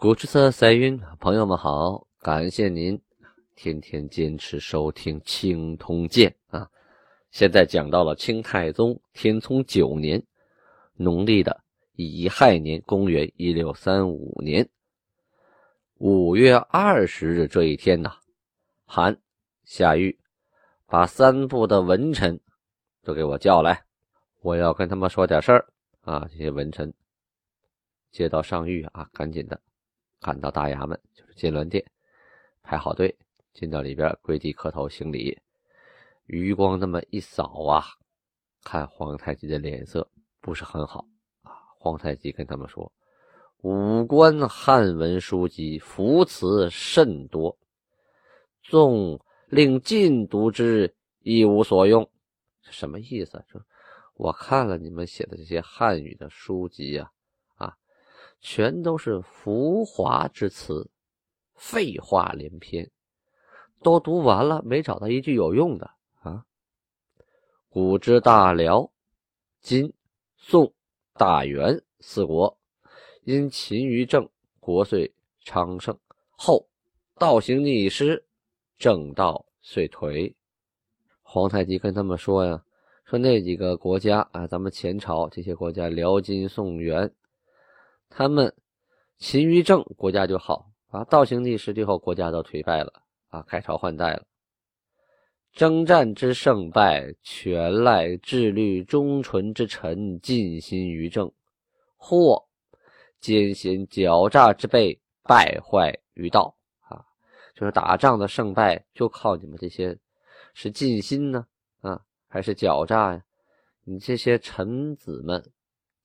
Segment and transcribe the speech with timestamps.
[0.00, 3.02] 古之色彩云，朋友们好，感谢您
[3.56, 6.70] 天天坚持收听《清通鉴》啊。
[7.32, 10.24] 现在讲到了清太宗天聪九年，
[10.94, 14.68] 农历的乙亥年，公元一六三五年
[15.96, 18.12] 五月二十日这一天呐，
[18.84, 19.18] 韩
[19.64, 20.16] 夏玉
[20.86, 22.40] 把三部的文臣
[23.02, 23.82] 都给我叫来，
[24.42, 25.66] 我要跟他们说点事儿
[26.02, 26.24] 啊。
[26.30, 26.94] 这些文臣
[28.12, 29.60] 接到上谕啊，赶紧的
[30.20, 31.84] 赶到大衙门，就是金銮殿，
[32.62, 33.16] 排好队
[33.52, 35.38] 进到里边，跪地磕头行礼。
[36.26, 37.84] 余光那么一扫啊，
[38.62, 40.08] 看皇太极的脸色
[40.40, 41.06] 不是很好
[41.42, 41.52] 啊。
[41.78, 42.92] 皇太极跟他们说
[43.62, 47.56] ：“五官汉文书籍浮词甚多，
[48.62, 52.08] 纵令尽读之，一无所用。”
[52.70, 53.42] 什么意思？
[53.48, 53.60] 说
[54.14, 57.10] 我看了你们写的这些汉语的书籍呀，啊，
[58.40, 60.90] 全都是浮华之词，
[61.54, 62.90] 废话连篇，
[63.82, 66.44] 都读完了，没找到一句有用的啊。
[67.68, 68.90] 古之大辽、
[69.60, 69.92] 金、
[70.36, 70.72] 宋、
[71.14, 72.58] 大元四国，
[73.22, 74.28] 因勤于政，
[74.60, 75.98] 国遂昌盛。
[76.30, 76.68] 后
[77.16, 78.24] 道行逆施，
[78.78, 80.32] 正道遂颓。
[81.22, 82.64] 皇太极跟他们说呀
[83.04, 87.12] ：“说那几个国家啊，咱们前朝这些国家，辽、金、宋、元，
[88.08, 88.54] 他们
[89.18, 92.92] 勤于政，国家就好啊；道行逆施，最后国家都颓败了
[93.28, 94.24] 啊，改朝换代了。”
[95.52, 101.30] 征战之胜败，全赖志虑忠纯之臣尽心于政，
[101.96, 102.46] 或
[103.20, 106.54] 奸险狡诈之辈败坏于道。
[106.80, 107.04] 啊，
[107.54, 109.98] 就是打仗的胜败，就靠你们这些
[110.54, 111.46] 是尽心呢，
[111.80, 113.24] 啊，还是狡诈呀？
[113.84, 115.42] 你这些臣子们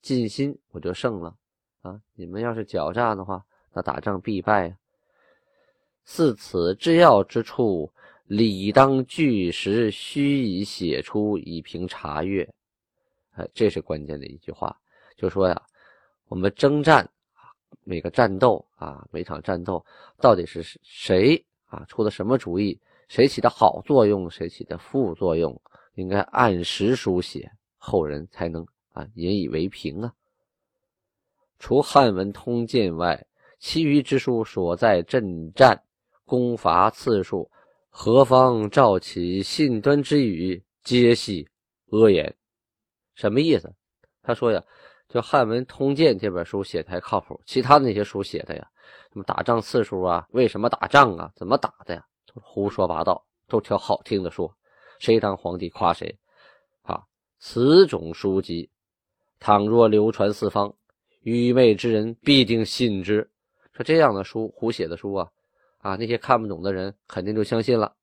[0.02, 1.36] 尽心，我就胜了
[1.84, 2.02] 啊！
[2.16, 4.76] 你们要是狡诈的话，那打仗必败。
[6.04, 7.94] 似此之要之处。
[8.26, 12.50] 理当据实，须以写出，以凭查阅。
[13.34, 14.76] 哎，这是关键的一句话，
[15.18, 15.62] 就说呀，
[16.30, 17.08] 我们征战，
[17.84, 19.86] 每个战斗啊，每场战斗
[20.22, 22.80] 到底是谁啊出的什么主意，
[23.10, 25.62] 谁起的好作用，谁起的副作用，
[25.96, 30.14] 应该按时书写，后人才能啊引以为凭啊。
[31.64, 33.26] 除汉文通鉴外，
[33.58, 35.82] 其余之书所在阵战
[36.26, 37.50] 攻伐次数。
[37.90, 41.48] 何方召起信端之语，皆系
[41.90, 42.36] 阿言。
[43.16, 43.74] 什么意思？
[44.22, 44.62] 他说呀，
[45.08, 48.68] 就《汉文通鉴》这本书写的还靠谱，其他那些书写的呀，
[49.14, 54.54] 什么打仗次数啊，为什么打仗啊，怎么打的呀，都胡说八道，都挑好听的说，
[55.00, 56.14] 谁当皇帝夸谁。
[56.82, 57.02] 啊，
[57.40, 58.70] 此种书籍，
[59.40, 60.76] 倘若流传四方，
[61.24, 63.30] 愚昧之人必定信之。
[63.74, 65.28] 说这样的书，胡写的书啊。
[65.80, 67.94] 啊，那些看不懂的人肯定就相信了。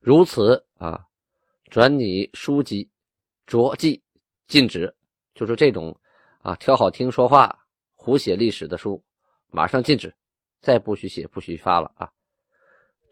[0.00, 1.00] 如此啊，
[1.70, 2.90] 转拟书籍，
[3.46, 4.02] 着记
[4.48, 4.92] 禁止，
[5.32, 5.96] 就是这种
[6.42, 7.56] 啊，挑好听说话、
[7.94, 9.00] 胡写历史的书，
[9.48, 10.12] 马上禁止，
[10.60, 12.10] 再不许写，不许发了啊。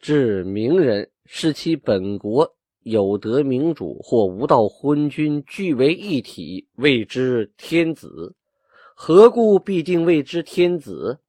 [0.00, 8.34] 至名人视其本国有德明主或无道昏君俱为一体，谓之天子，
[9.00, 11.20] 何故必定谓之天子？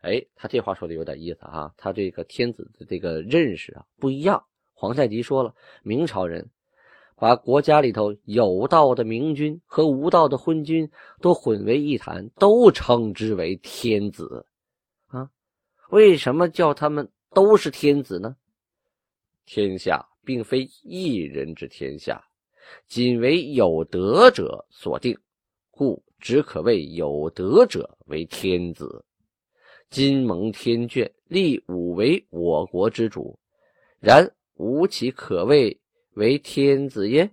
[0.00, 1.72] 哎，他这话说的有点意思啊！
[1.76, 4.44] 他这个天子的这个认识啊不一样。
[4.72, 5.54] 皇太极说了，
[5.84, 6.50] 明朝人
[7.14, 14.44] 把国家里头有道的明君和无道的昏君都混为一谈，都称之为天子
[15.06, 15.30] 啊。
[15.90, 18.36] 为什么叫他们都是天子呢？
[19.46, 22.22] 天下并非一人之天下，
[22.88, 25.16] 仅为有德者所定，
[25.70, 29.04] 故只可谓有德者为天子。
[29.90, 33.38] 今蒙天眷，立武为我国之主，
[34.00, 35.78] 然吾岂可谓
[36.14, 37.30] 为天子耶？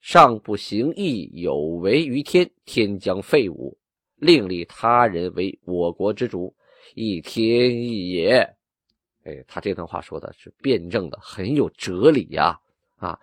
[0.00, 3.78] 上不行义，有违于天，天将废武，
[4.16, 6.52] 另立他人为我国之主，
[6.96, 8.38] 亦天意也。
[9.22, 12.58] 哎，他这段话说的是辩证的，很有哲理呀！
[12.96, 13.16] 啊，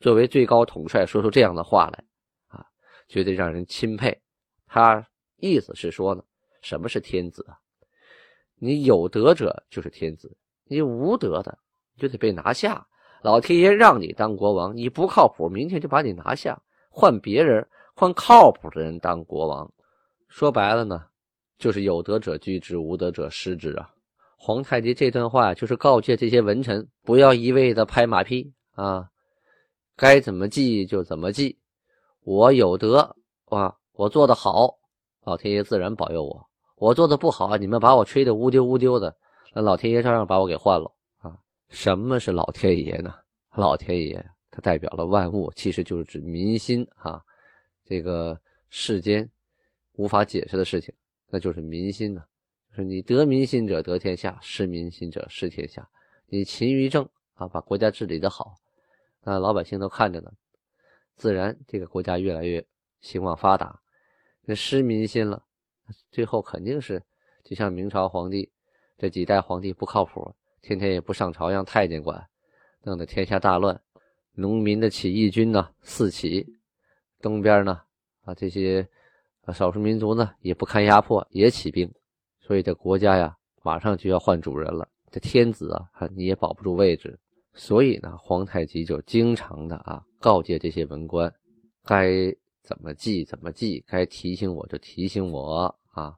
[0.00, 2.02] 作为最高统帅，说出这样的话来，
[2.46, 2.64] 啊，
[3.08, 4.18] 绝对让人钦佩。
[4.68, 5.04] 他
[5.38, 6.22] 意思是说呢。
[6.60, 7.56] 什么是天子啊？
[8.56, 11.56] 你有德者就是天子，你无德的
[11.96, 12.84] 就得被拿下。
[13.22, 16.60] 老天爷让你当国王，你不靠谱，明天就把你拿下，
[16.90, 19.72] 换别人，换靠谱的人当国王。
[20.26, 21.06] 说白了呢，
[21.58, 23.88] 就是有德者居之，无德者失之啊。
[24.36, 29.08] 皇太极这段话就是告诫这些文臣，不要一味的拍马屁啊，
[29.96, 31.56] 该怎么记就怎么记。
[32.24, 33.16] 我有德
[33.46, 34.78] 啊，我做的好，
[35.24, 36.48] 老天爷自然保佑我。
[36.76, 39.12] 我做的不好，你们把我吹得乌丢乌丢的，
[39.52, 41.36] 那老天爷照样把我给换了啊！
[41.68, 43.12] 什么是老天爷呢？
[43.56, 47.20] 老天爷他代表了万物，其实就是指民心啊。
[47.84, 49.28] 这个世间
[49.94, 50.94] 无法解释的事情，
[51.26, 52.22] 那就是民心呢。
[52.70, 55.84] 就是你得民心者得天下，失民心者失天下。
[56.26, 57.04] 你勤于政
[57.34, 58.54] 啊，把国家治理的好，
[59.24, 60.30] 那老百姓都看着呢，
[61.16, 62.64] 自然这个国家越来越
[63.00, 63.80] 兴旺发达。
[64.48, 65.44] 那失民心了。
[66.10, 67.02] 最后肯定是，
[67.44, 68.50] 就像明朝皇帝
[68.96, 72.26] 这几代皇帝不靠谱，天天也不上朝让太监管，
[72.82, 73.78] 弄得天下大乱，
[74.32, 76.46] 农民的起义军呢四起，
[77.20, 77.82] 东边呢
[78.22, 78.88] 啊这些
[79.52, 81.92] 少数民族呢也不堪压迫也起兵，
[82.40, 87.18] 所以这国家呀马上就要换主人了，这天子啊你也保不住位置，
[87.52, 91.30] 所以呢皇太极就经常的啊告诫这些文官，
[91.84, 92.34] 该。
[92.68, 96.14] 怎么记怎么记，该提醒我就提醒我啊！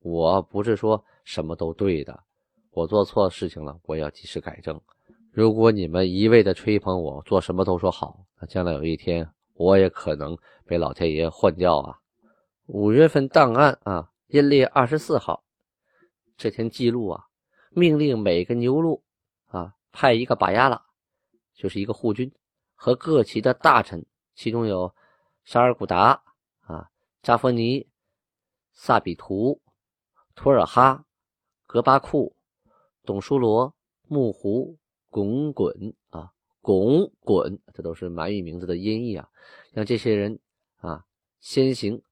[0.00, 2.24] 我不是说什么都对的，
[2.72, 4.78] 我做错事情了，我要及时改正。
[5.32, 10.36] 如果你们一味的吹捧我，做什么都说好，那将来有一天我也可能
[10.66, 11.98] 被老天爷换掉啊！
[12.66, 15.42] 五月份档案啊，阴历二十四号
[16.36, 17.24] 这天记录啊，
[17.70, 19.02] 命令每个牛录
[19.46, 20.82] 啊派一个把压了，
[21.54, 22.30] 就是一个护军
[22.74, 24.04] 和各旗的大臣，
[24.34, 24.94] 其中有。
[25.44, 26.22] 沙尔古达
[26.60, 26.88] 啊，
[27.22, 27.86] 扎弗尼、
[28.72, 29.60] 萨比图、
[30.34, 31.04] 图尔哈、
[31.66, 32.34] 格巴库、
[33.04, 33.74] 董舒罗、
[34.08, 34.78] 木胡、
[35.10, 36.32] 拱滚啊，
[36.62, 39.28] 拱滚，这都是满语名字的音译啊。
[39.70, 40.40] 让这些人
[40.76, 41.04] 啊
[41.40, 42.02] 先行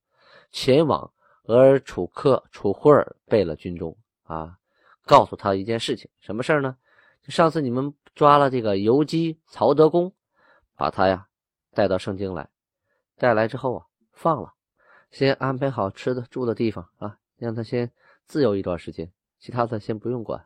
[0.50, 1.10] 前往
[1.44, 4.58] 额尔楚克楚霍尔贝勒军中啊，
[5.06, 6.76] 告诉他一件事情，什么事呢？
[7.28, 10.12] 上次你们抓了这个游击曹德公，
[10.76, 11.28] 把他呀
[11.72, 12.51] 带到圣经来。
[13.22, 14.52] 带来之后啊，放了，
[15.12, 17.88] 先安排好吃的、住的地方啊，让他先
[18.26, 20.44] 自由一段时间，其他的先不用管。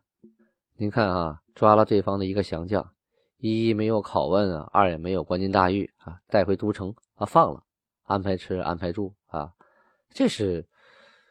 [0.75, 2.93] 您看啊，抓了对方的一个降将，
[3.39, 7.63] 一没有拷问啊，二也没有关进大狱啊，带回都城啊，放了，
[8.03, 9.55] 安排吃、安排住啊，
[10.11, 10.69] 这是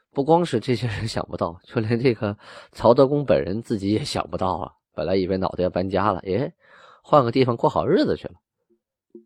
[0.10, 2.36] 不光是这些人想不到，就连这个
[2.72, 4.74] 曹德公本人自己也想不到啊。
[4.96, 6.52] 本来以为脑袋要搬家了，哎，
[7.04, 8.34] 换个地方过好日子去了。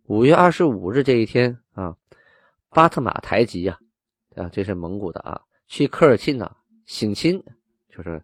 [0.06, 1.96] 五月二十五日这一天啊。
[2.72, 3.80] 巴特马台吉呀，
[4.36, 5.42] 啊，这是蒙古的啊。
[5.66, 6.56] 去科尔沁呢，
[6.86, 7.44] 省亲，
[7.90, 8.24] 就是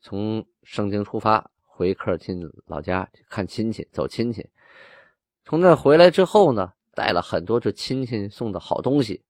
[0.00, 4.48] 从盛京出发回科尔沁老家看亲戚、走亲戚。
[5.44, 9.22] 从那回来之后呢，带了很多这亲戚送的好东西。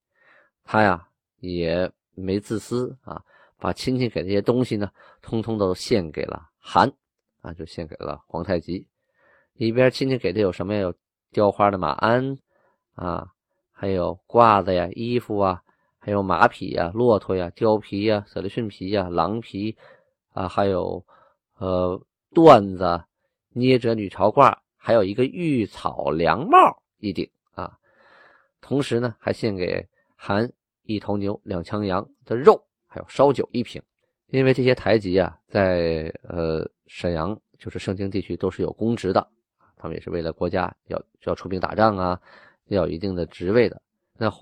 [0.63, 1.09] 他呀
[1.41, 3.21] 也没自私啊，
[3.59, 4.89] 把亲戚给这些东西呢，
[5.21, 6.89] 通通都献给了韩
[7.41, 8.87] 啊，就献给了皇太极。
[9.55, 10.81] 里边亲戚给的有什么呀？
[10.81, 10.95] 有
[11.33, 12.39] 雕花的马鞍
[12.95, 13.34] 啊。
[13.77, 15.63] 还有褂子呀、衣服啊，
[15.99, 19.77] 还有马匹呀、骆驼呀、貂皮呀、舍利逊皮呀、狼皮
[20.33, 21.05] 啊，还有
[21.59, 22.01] 呃
[22.33, 23.05] 缎子、
[23.51, 27.77] 捏褶女朝褂，还有一个玉草凉帽一顶啊。
[28.61, 30.51] 同时呢，还献给韩
[30.85, 33.83] 一头牛、两枪羊的肉，还有烧酒一瓶。
[34.29, 39.29] 因为这些台籍啊，在呃沈阳就是盛京地区都是有公职的，
[39.77, 42.21] 他们也是为了国家要要出兵打仗啊。
[42.67, 43.81] 要有一定的职位的，
[44.17, 44.33] 那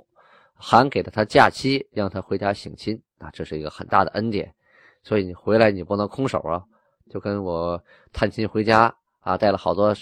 [0.54, 4.54] 韩给了他假期，让他回家省亲啊，这是一个很大的恩典。
[5.02, 6.62] 所以你回来你不能空手啊，
[7.10, 9.92] 就跟我探亲回家啊，带了好多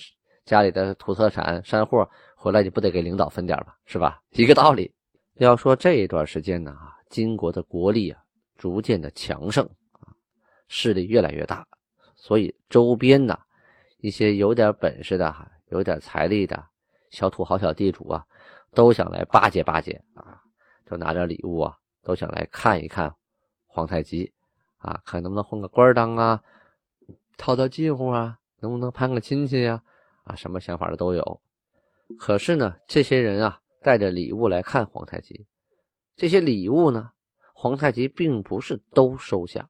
[0.44, 4.20] 家里的土特产山货回来，你不得给领导分点吧，是吧？
[4.32, 4.92] 一个道理。
[5.36, 6.76] 要说这一段时间呢，
[7.08, 8.22] 金国的国力啊，
[8.58, 10.12] 逐渐的强盛啊，
[10.68, 11.66] 势力越来越大，
[12.14, 13.38] 所以周边呢，
[13.98, 15.34] 一些有点本事的，
[15.70, 16.62] 有点财力的。
[17.10, 18.24] 小土豪、小地主啊，
[18.72, 20.40] 都想来巴结巴结啊，
[20.86, 23.14] 就拿点礼物啊，都想来看一看
[23.66, 24.32] 皇太极
[24.78, 26.42] 啊，看能不能混个官当啊，
[27.36, 29.82] 套套近乎啊，能不能攀个亲戚呀？
[30.24, 31.40] 啊，什么想法的都有。
[32.18, 35.46] 可是呢，这些人啊，带着礼物来看皇太极，
[36.16, 37.10] 这些礼物呢，
[37.54, 39.68] 皇太极并不是都收下，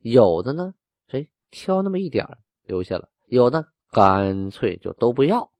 [0.00, 0.74] 有的呢，
[1.08, 2.26] 哎，挑那么一点
[2.64, 5.51] 留下了，有的干脆就都不要。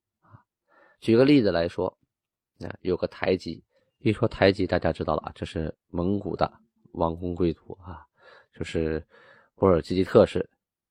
[1.03, 1.89] 举个例子来说，
[2.61, 3.65] 啊，有个台吉，
[3.99, 6.51] 一说台吉，大家知道了啊，这是蒙古的
[6.93, 8.07] 王公贵族啊。
[8.55, 9.05] 就是
[9.57, 10.49] 波尔济吉特氏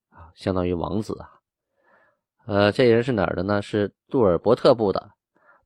[0.10, 1.40] 啊，相当于王子啊。
[2.46, 3.62] 呃，这人是哪儿的呢？
[3.62, 5.14] 是杜尔伯特部的，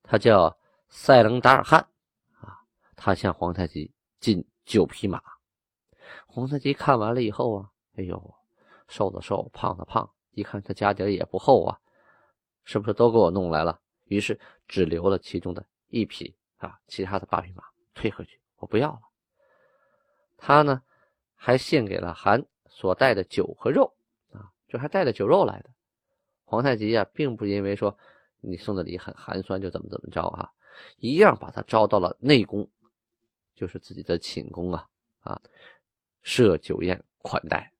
[0.03, 0.55] 他叫
[0.89, 1.79] 塞伦达尔汗
[2.39, 2.61] 啊。
[2.95, 5.19] 他向皇太极进九匹马。
[6.27, 8.35] 皇太极看完了以后啊，哎呦，
[8.87, 11.79] 瘦的瘦，胖的胖，一看他家底也不厚啊，
[12.63, 13.79] 是不是都给我弄来了？
[14.05, 19.01] 于是只留了其中的一匹啊，其他的八匹马退回去，我不要了。
[20.37, 20.81] 他呢，
[21.35, 23.93] 还献给了韩所带的酒和肉
[24.31, 25.69] 啊，就还带了酒肉来的。
[26.43, 27.97] 皇太极啊，并不因为说
[28.41, 30.51] 你送的礼很寒酸就怎么怎么着啊，
[30.97, 32.69] 一样把他招到了内宫，
[33.55, 34.87] 就是自己的寝宫啊
[35.21, 35.41] 啊，
[36.21, 37.71] 设酒宴款待。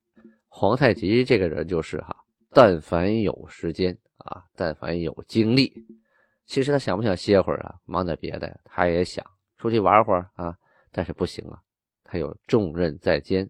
[0.48, 5.86] 皇太极这个人就是哈，但凡有时间啊，但凡有精力，
[6.46, 9.26] 其实他想不想歇会儿啊，忙点别的，他也想
[9.58, 10.56] 出去玩会儿啊，
[10.92, 11.60] 但是不行啊，
[12.04, 13.50] 他有重任在肩。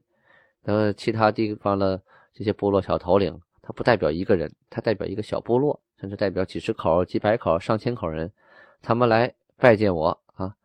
[0.63, 2.01] 呃，其他地方的
[2.33, 3.39] 这些部落小头领。
[3.61, 8.31] 他不代表一个人，他代表一个小部落，甚至代表几十口、几百口、上千口人。
[8.79, 10.55] 他们来拜见我啊，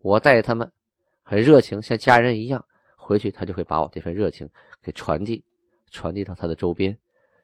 [0.00, 0.70] 我带他们
[1.22, 2.62] 很热情，像家人一样。
[2.96, 4.48] 回去他就会把我这份热情
[4.82, 5.42] 给传递，
[5.90, 6.96] 传递到他的周边，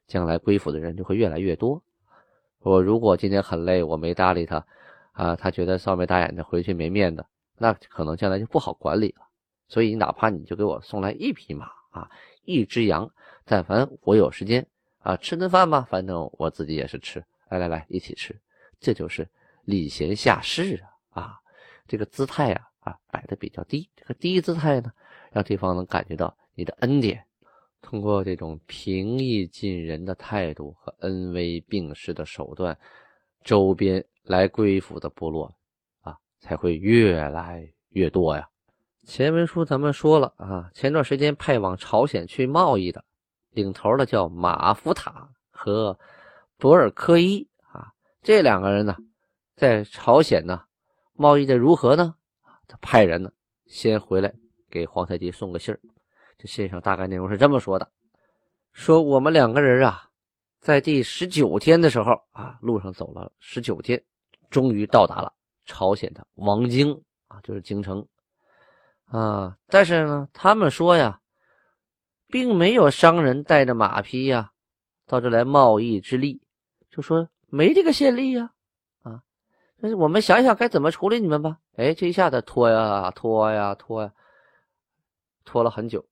[0.07, 1.83] 将来归附的人就会越来越多。
[2.67, 4.67] 我如果今天很累，我没搭理他
[5.13, 7.25] 啊，他觉得臊眉大眼的，回去没面子，
[7.57, 9.25] 那可能将来就不好管理了。
[9.69, 12.11] 所以哪怕你就给我送来一匹马啊，
[12.43, 13.09] 一只羊，
[13.45, 14.67] 但凡我有时间。
[14.99, 17.25] 啊，吃顿饭吧，反正我自己也是吃。
[17.49, 18.37] 来来来，一起吃，
[18.81, 19.29] 这就是
[19.63, 21.23] 礼贤下士啊！
[21.23, 21.41] 啊，
[21.87, 24.91] 这个姿态啊啊摆的比较低，这个低姿态呢，
[25.31, 27.25] 让对方能感觉到你的恩典。
[27.81, 32.77] 通过这种平易近人的态度和恩威并施的手段，
[33.45, 35.55] 周边来归附的部落
[36.01, 38.49] 啊，才会越来越多呀。
[39.05, 43.05] 前文书咱们说了啊，前段时间派往朝鲜去贸易的。
[43.53, 45.99] 领头的叫马福塔和
[46.59, 48.97] 博尔科伊啊，这两个人呢，
[49.55, 50.65] 在朝鲜呢
[51.15, 52.17] 贸易的如何呢？
[52.67, 53.31] 他派人呢
[53.67, 54.35] 先回来
[54.69, 55.81] 给皇太极送个信儿。
[56.47, 57.91] 这信上大概内容是这么说的：
[58.73, 60.09] 说我们两个人啊，
[60.61, 64.01] 在第十九天的时候啊，路上走了十九天，
[64.49, 65.33] 终于到达了
[65.65, 66.93] 朝鲜的王京
[67.27, 68.07] 啊，就是京城
[69.07, 69.57] 啊。
[69.67, 71.21] 但是呢，他们说呀。
[72.29, 74.51] 并没有商人带着马匹呀，
[75.07, 76.43] 到这来贸易之利，
[76.91, 78.51] 就说没这个先例呀，
[79.05, 79.23] 啊，
[79.81, 81.59] 但是我们想想该怎么处理你们吧。
[81.77, 84.13] 哎，这一下子拖呀拖呀拖呀，
[85.45, 86.05] 拖了很久，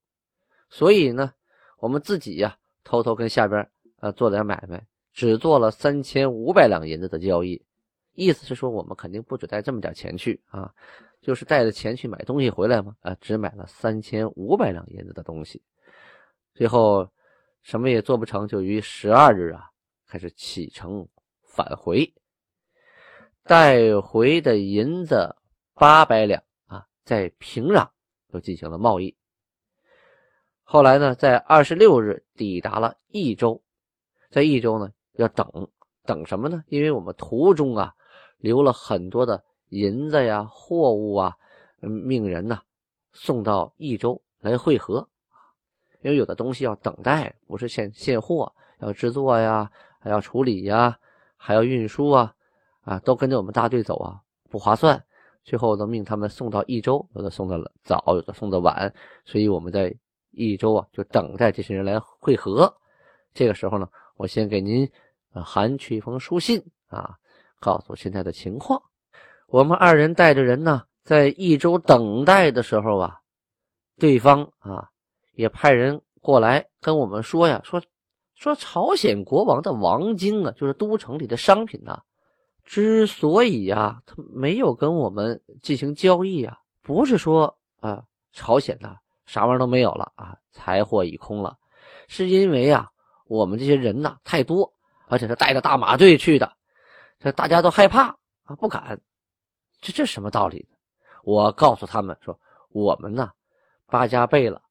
[0.75, 1.33] 所以呢，
[1.77, 3.65] 我们自己呀，偷偷跟下边
[4.01, 7.65] 啊做点买卖，只做了三千五百两银子的交易，
[8.11, 10.69] 意思是说我们肯定不止带这么点钱去啊，
[11.21, 15.63] 就是带着钱去买东西回来嘛，啊，只买了三千五百两银子的东西。
[16.53, 17.09] 最后，
[17.61, 19.69] 什么也做不成，就于十二日啊，
[20.05, 21.07] 开始启程
[21.41, 22.13] 返回。
[23.43, 25.33] 带回的银子
[25.73, 27.87] 八百两啊，在平壤
[28.33, 29.15] 又进行了贸易。
[30.67, 33.61] 后来呢，在二十六日抵达了益州，
[34.31, 35.69] 在益州呢要等
[36.03, 36.63] 等什么呢？
[36.67, 37.93] 因为我们途中啊
[38.39, 41.37] 留了很多的银子呀、货物啊，
[41.79, 42.59] 命人呢
[43.13, 45.07] 送到益州来汇合。
[46.01, 50.99] 因为有的东西要等待，不是现现货，要制作呀，还要处理呀，
[51.37, 52.35] 还要运输啊，
[52.81, 54.19] 啊，都跟着我们大队走啊，
[54.49, 55.03] 不划算。
[55.43, 58.91] 最后都命他们送到益州，有的送的早，有的送的晚，
[59.25, 59.95] 所以我们在
[60.35, 62.71] 益州啊，就等待这些人来汇合。
[63.33, 63.87] 这个时候呢，
[64.17, 64.89] 我先给您
[65.31, 67.15] 函去一封书信啊，
[67.59, 68.81] 告诉现在的情况。
[69.47, 73.19] 我们二人带着人呢，在益州等待的时候啊，
[73.97, 74.89] 对方啊。
[75.37, 77.81] 也派人过来跟我们说呀，说
[78.35, 82.01] 说朝鲜国王的王京啊，就是都城里的商品呐，
[82.63, 91.57] 之所以呀，他没有跟我们进行交易啊，不是说啊，朝鲜呐啥玩意都没有了啊，财货已空了，
[92.07, 92.89] 是因为啊，
[93.27, 94.73] 我们这些人呐太多，
[95.07, 96.51] 而且是带着大马队去的，
[97.19, 98.07] 这大家都害怕
[98.43, 98.99] 啊，不敢。
[99.81, 100.67] 这这什么道理？
[101.23, 102.39] 我告诉他们说，
[102.69, 103.31] 我们呢
[103.87, 104.61] 八家贝了。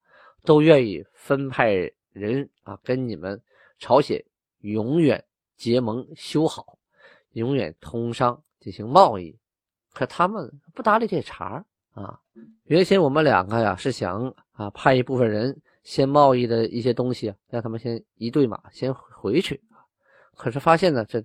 [0.47, 1.73] 都愿意分派
[2.13, 3.43] 人啊，跟你们
[3.79, 4.23] 朝鲜
[4.59, 5.25] 永远
[5.57, 6.79] 结盟修好，
[7.31, 9.35] 永远通商进行贸易。
[9.95, 12.21] 可他们不搭理这茬啊！
[12.65, 19.63] 原先我们两个呀是想啊派一部分人先贸易的一些东西啊，让他们先一对马先回去
[20.37, 21.25] 可是发现呢，这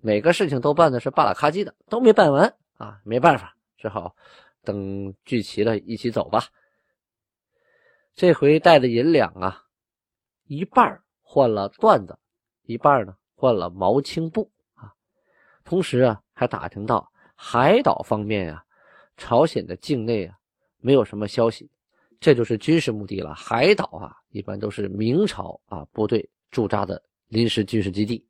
[0.00, 3.00] 每个事情都办的是巴拉卡叽的，都没办完啊！
[3.02, 4.14] 没办法，只好
[4.62, 6.44] 等聚齐了一起走吧。
[8.14, 9.64] 这回带的银两啊，
[10.46, 12.16] 一半换了缎子，
[12.62, 14.92] 一半呢换了毛青布啊。
[15.64, 18.64] 同时啊，还打听到海岛方面啊，
[19.16, 20.36] 朝鲜的境内啊
[20.80, 21.70] 没有什么消息，
[22.20, 23.34] 这就是军事目的了。
[23.34, 28.24] 海岛啊，一般都是明朝啊部队驻扎的临时军事基地，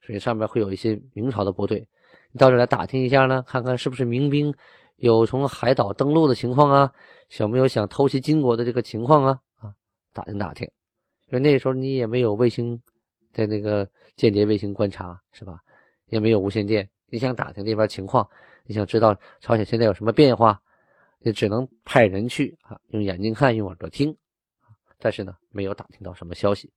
[0.00, 1.86] 所以上面会有一些明朝的部队。
[2.32, 4.54] 你到这来打听一下呢，看看是不是民兵
[4.96, 6.92] 有从海岛登陆的情况啊？
[7.38, 9.40] 有没有想偷袭金国的这个情况啊？
[9.56, 9.72] 啊，
[10.12, 10.68] 打听打听，
[11.26, 12.80] 因为那时候你也没有卫星
[13.32, 15.60] 在那个间谍卫星观察，是吧？
[16.06, 18.26] 也没有无线电，你想打听那边情况，
[18.68, 20.60] 你想知道朝鲜现在有什么变化，
[21.20, 24.14] 也只能派人去啊，用眼睛看，用耳朵听，
[24.98, 26.70] 但是呢，没有打听到什么消息。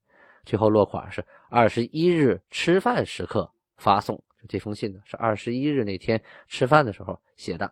[0.45, 4.23] 最后落款是二十一日吃饭时刻发送。
[4.47, 7.69] 这封信呢是二十一日那天吃饭的时候写的。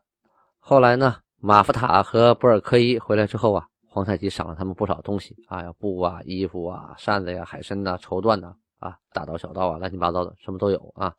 [0.59, 11.15] 后来呢，马福塔和博尔科伊回来之后啊，皇太极赏了他们不少东西啊，布啊、衣服啊、扇子呀、海参呐、绸缎呐，啊，大刀小刀啊，乱七八糟的什么都有啊，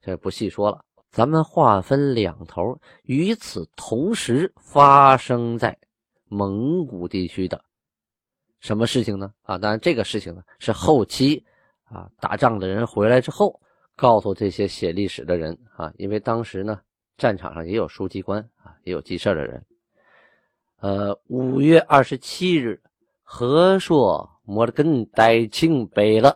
[0.00, 0.82] 这不细说了。
[1.10, 5.76] 咱们划分两头，与此同时发生在
[6.24, 7.62] 蒙古地区的
[8.60, 9.32] 什么事情呢？
[9.42, 11.44] 啊，当然这个事情呢是后期
[11.84, 13.60] 啊打仗的人回来之后。
[14.00, 16.80] 告诉这些写历史的人啊，因为当时呢，
[17.16, 19.66] 战场上也有书记官啊，也有记事的人。
[20.78, 22.80] 呃，五月二十七日，
[23.24, 26.30] 和硕摩尔根代庆北了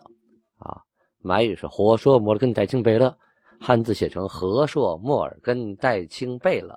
[0.58, 0.82] 啊，
[1.20, 3.16] 满语是和硕摩尔根代庆北了，
[3.62, 6.76] 汉字写成和硕莫尔根代庆贝勒。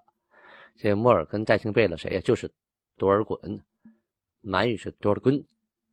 [0.78, 2.22] 这莫尔根代庆贝勒谁呀？
[2.24, 2.52] 就是
[2.96, 3.60] 多尔衮，
[4.42, 5.44] 满语是多尔衮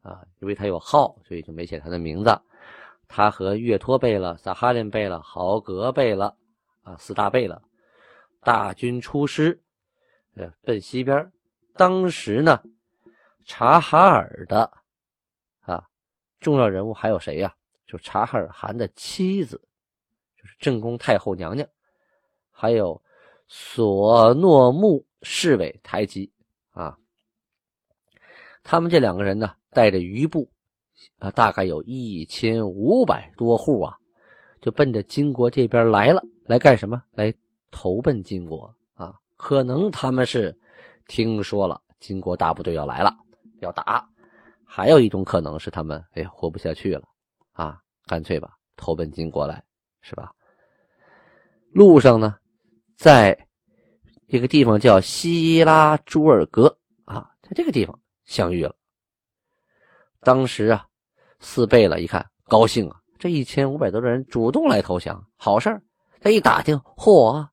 [0.02, 2.38] 啊，因为他有号，所以就没写他的名字。
[3.08, 6.36] 他和岳托贝勒、萨哈林贝勒、豪格贝勒
[6.82, 7.62] 啊四大贝勒
[8.40, 9.58] 大军出师，
[10.34, 11.32] 呃，奔西边。
[11.74, 12.62] 当时呢，
[13.46, 14.70] 察哈尔的
[15.60, 15.86] 啊
[16.38, 17.54] 重要人物还有谁呀？
[17.86, 19.58] 就察哈尔汗的妻子，
[20.44, 21.68] 是正宫太后娘娘，
[22.50, 23.02] 还有
[23.48, 26.32] 索诺木侍卫台吉
[26.70, 26.96] 啊。
[28.62, 30.48] 他们这两个人呢，带着余部。
[31.18, 33.96] 啊，大概有一千五百多户啊，
[34.60, 36.22] 就奔着金国这边来了。
[36.44, 37.02] 来干什么？
[37.12, 37.32] 来
[37.72, 39.14] 投奔金国啊？
[39.36, 40.56] 可能他们是
[41.08, 43.16] 听说了金国大部队要来了，
[43.60, 44.04] 要打；
[44.64, 47.02] 还有一种可能是他们哎活不下去了
[47.52, 49.62] 啊，干脆吧投奔金国来，
[50.02, 50.30] 是吧？
[51.72, 52.36] 路上呢，
[52.96, 53.46] 在
[54.26, 58.74] 一个地方叫希拉朱尔格啊，在这个地方相遇了。
[60.20, 60.86] 当时啊。
[61.44, 63.00] 四贝勒，一看高兴啊！
[63.18, 65.82] 这一千五百多人主动来投降，好事儿。
[66.20, 67.44] 他一打听，嚯，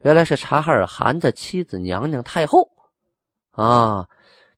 [0.00, 2.68] 原来是察哈尔汗的妻子娘娘太后
[3.52, 4.08] 啊，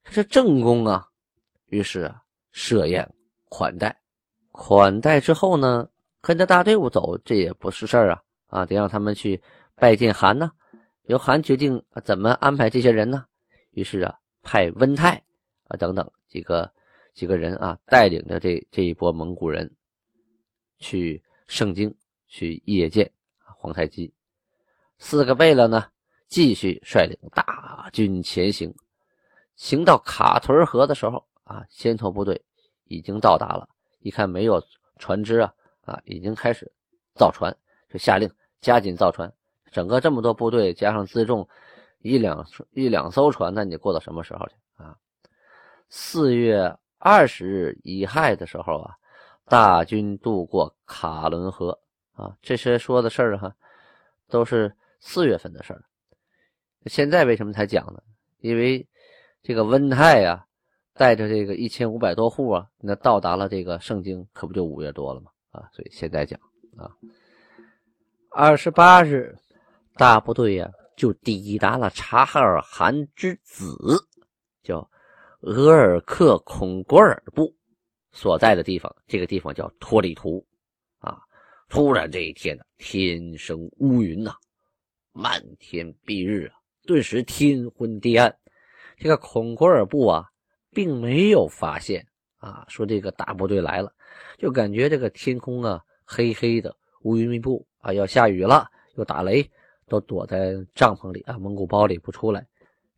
[0.03, 1.07] 这是正宫啊。
[1.67, 2.11] 于是，
[2.49, 3.07] 设宴
[3.47, 3.95] 款待，
[4.51, 5.87] 款待之后呢，
[6.23, 9.39] 跟着大队伍走，这也不是事儿啊啊，得让他们去
[9.75, 10.51] 拜见韩呢。
[11.03, 13.25] 由韩决定怎么安排这些人呢？
[13.71, 15.21] 于是啊，派温泰
[15.67, 16.71] 啊等等几个。
[17.13, 19.71] 几个人啊，带领着这这一波蒙古人
[20.79, 21.95] 去盛京
[22.27, 23.07] 去谒见
[23.55, 24.11] 皇太极。
[24.97, 25.85] 四个贝勒呢，
[26.27, 28.73] 继续率领大军前行。
[29.55, 32.43] 行到卡屯河的时候啊，先头部队
[32.85, 33.69] 已经到达了。
[33.99, 34.59] 一看没有
[34.97, 35.53] 船只啊，
[35.85, 36.71] 啊，已经开始
[37.15, 37.55] 造船，
[37.89, 38.29] 就下令
[38.61, 39.31] 加紧造船。
[39.71, 41.47] 整个这么多部队加上辎重，
[41.99, 44.97] 一两一两艘船，那你过到什么时候去啊？
[45.89, 46.77] 四月。
[47.05, 48.95] 二十日乙亥的时候啊，
[49.43, 51.77] 大军渡过卡伦河
[52.13, 53.53] 啊，这些说的事儿哈，
[54.29, 55.83] 都是四月份的事儿。
[56.85, 58.01] 现在为什么才讲呢？
[58.39, 58.87] 因为
[59.41, 60.45] 这个温泰呀，
[60.93, 65.31] 带着这个一千五百多户啊，那到达了这个圣经，可不就五月多了吗？
[65.53, 66.37] 啊，所以现在讲
[66.75, 66.91] 啊，
[68.29, 69.33] 二十八日，
[69.95, 74.05] 大部队呀就抵达了察哈尔汗之子，
[74.61, 74.85] 叫。
[75.45, 77.53] 额尔克孔果尔部
[78.13, 80.41] 所在的地方，这个地方叫托里图
[80.99, 81.19] 啊。
[81.67, 84.33] 突然这一天呢，天生乌云呐，
[85.11, 88.33] 漫天蔽日啊，顿时天昏地暗。
[88.95, 90.23] 这个孔果尔部啊，
[90.71, 93.93] 并没有发现啊，说这个大部队来了，
[94.37, 99.49] 就感觉这个天空啊黑黑的，乌云密布啊，要下雨了，又打雷，
[99.87, 102.45] 都躲在帐篷里啊，蒙古包里不出来。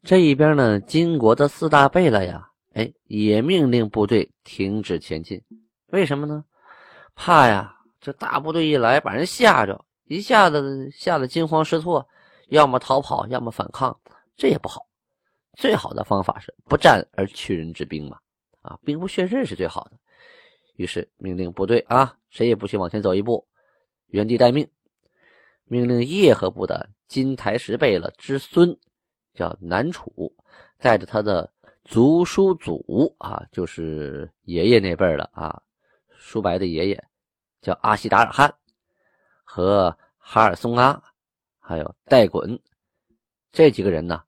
[0.04, 5.42] 这一边呢，金国的四大贝勒呀，哎，也命令部队停止前进。
[5.88, 6.44] 为什么呢？
[7.16, 12.08] 怕呀，这大部队一来，把人吓着，一下子吓得惊慌失措，
[12.50, 13.98] 要么逃跑，要么反抗，
[14.36, 14.86] 这也不好。
[15.58, 18.18] 最好的方法是不战而屈人之兵嘛，
[18.62, 19.98] 啊，兵不血刃是最好的。
[20.76, 23.48] 于是命令部队啊，谁也不许往前走一步，
[24.08, 24.70] 原地待命。
[25.64, 28.78] 命令叶赫部的金台石贝勒之孙，
[29.34, 30.36] 叫南楚，
[30.78, 31.52] 带着他的
[31.84, 35.62] 族叔祖啊，就是爷爷那辈儿的啊，
[36.10, 37.04] 舒白的爷爷，
[37.62, 38.54] 叫阿西达尔汗，
[39.44, 41.02] 和哈尔松阿，
[41.60, 42.60] 还有戴衮
[43.52, 44.22] 这几个人呢，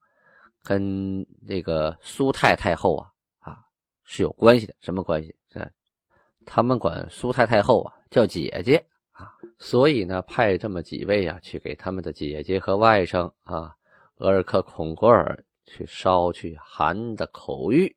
[0.64, 3.60] 跟这个苏太太后啊啊
[4.04, 4.74] 是有关系的。
[4.80, 5.36] 什么关系？
[6.50, 9.30] 他们管苏太太后啊叫姐姐啊，
[9.60, 13.76] 所以呢派这么几位啊去给他们的姐姐和外甥啊
[14.20, 17.94] 额尔克孔格尔去捎去韩的口谕。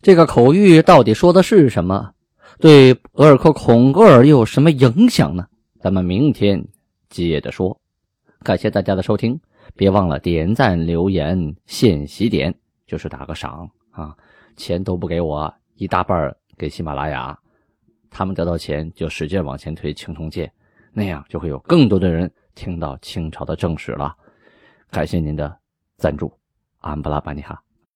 [0.00, 2.14] 这个口谕到底说的是什么？
[2.60, 5.48] 对额尔克孔格尔又有什么影响呢？
[5.80, 6.64] 咱们明天
[7.08, 7.78] 接着说。
[8.42, 9.40] 感谢大家的收听，
[9.74, 12.54] 别忘了点赞、留言、献喜点，
[12.86, 14.14] 就是打个赏啊，
[14.56, 17.38] 钱都不给我一大半给喜马拉雅，
[18.10, 20.46] 他们得到钱就使劲往前推《青铜剑》，
[20.92, 24.14] 那样就会有更多的人听到清朝的正史了。
[24.90, 25.58] 感谢您的
[25.96, 26.32] 赞助，
[26.78, 27.60] 安布拉巴尼哈。